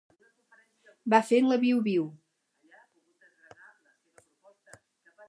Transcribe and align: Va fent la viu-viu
Va 1.15 1.19
fent 1.27 1.49
la 1.51 1.59
viu-viu 1.65 2.07